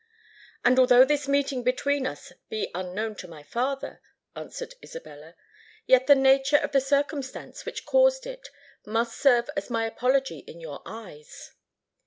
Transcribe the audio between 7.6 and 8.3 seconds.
which caused